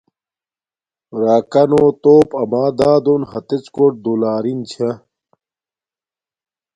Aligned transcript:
راکانو 1.21 1.83
توپ 2.01 2.29
اما 2.41 2.63
دادون 2.79 3.21
ھتڎ 3.31 3.63
کوٹ 3.75 3.93
دولارین 4.05 4.59
چھا 4.71 4.89